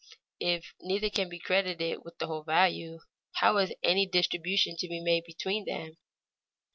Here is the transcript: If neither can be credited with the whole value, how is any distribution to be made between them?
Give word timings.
If 0.39 0.73
neither 0.81 1.11
can 1.11 1.29
be 1.29 1.37
credited 1.37 1.99
with 2.03 2.17
the 2.17 2.25
whole 2.25 2.41
value, 2.41 3.01
how 3.33 3.57
is 3.59 3.71
any 3.83 4.07
distribution 4.07 4.75
to 4.77 4.87
be 4.87 4.99
made 4.99 5.25
between 5.25 5.65
them? 5.65 5.95